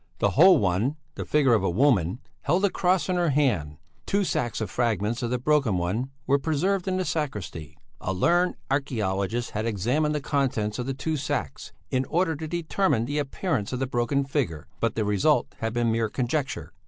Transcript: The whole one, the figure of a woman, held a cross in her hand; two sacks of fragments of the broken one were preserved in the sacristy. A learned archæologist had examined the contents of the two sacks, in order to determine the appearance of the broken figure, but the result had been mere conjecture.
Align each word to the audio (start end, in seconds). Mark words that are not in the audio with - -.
The 0.17 0.31
whole 0.31 0.57
one, 0.57 0.95
the 1.13 1.25
figure 1.25 1.53
of 1.53 1.61
a 1.63 1.69
woman, 1.69 2.21
held 2.41 2.65
a 2.65 2.71
cross 2.71 3.07
in 3.07 3.17
her 3.17 3.29
hand; 3.29 3.77
two 4.07 4.23
sacks 4.23 4.59
of 4.59 4.71
fragments 4.71 5.21
of 5.21 5.29
the 5.29 5.37
broken 5.37 5.77
one 5.77 6.09
were 6.25 6.39
preserved 6.39 6.87
in 6.87 6.97
the 6.97 7.05
sacristy. 7.05 7.77
A 7.99 8.11
learned 8.11 8.55
archæologist 8.71 9.51
had 9.51 9.67
examined 9.67 10.15
the 10.15 10.19
contents 10.19 10.79
of 10.79 10.87
the 10.87 10.95
two 10.95 11.17
sacks, 11.17 11.71
in 11.91 12.05
order 12.05 12.35
to 12.35 12.47
determine 12.47 13.05
the 13.05 13.19
appearance 13.19 13.73
of 13.73 13.77
the 13.79 13.85
broken 13.85 14.23
figure, 14.25 14.65
but 14.79 14.95
the 14.95 15.05
result 15.05 15.53
had 15.59 15.71
been 15.71 15.91
mere 15.91 16.09
conjecture. 16.09 16.73